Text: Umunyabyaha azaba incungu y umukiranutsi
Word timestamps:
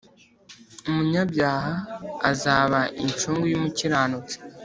Umunyabyaha 0.89 1.73
azaba 2.31 2.79
incungu 3.03 3.43
y 3.51 3.55
umukiranutsi 3.59 4.35